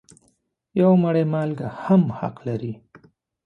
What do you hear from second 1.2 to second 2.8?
مالګه هم حق لري.